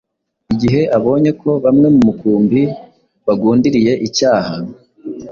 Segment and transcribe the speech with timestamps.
[0.53, 2.61] Igihe abonye ko bamwe mu mukumbi
[3.25, 4.55] bagundiriye icyaha,